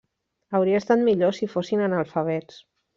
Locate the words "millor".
1.11-1.37